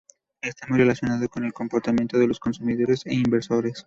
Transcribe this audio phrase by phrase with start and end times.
[0.41, 3.79] Está muy relacionado con el comportamiento de los consumidores e inversores.